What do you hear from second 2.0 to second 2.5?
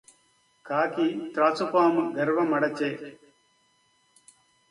గర్వ